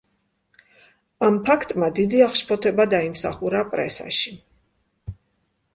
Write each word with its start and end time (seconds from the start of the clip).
ამ 1.27 1.37
ფაქტმა 1.49 1.89
დიდი 1.99 2.23
აღშფოთება 2.29 2.89
დაიმსახურა 2.95 3.63
პრესაში. 3.75 4.37